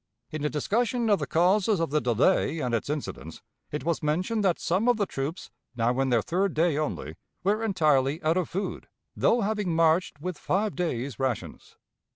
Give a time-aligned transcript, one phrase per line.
[0.31, 4.43] In a discussion of the causes of the delay and its incidents, it was mentioned
[4.43, 8.49] that some of the troops, now in their third day only, were entirely out of
[8.49, 11.77] food, though having marched with five days' rations.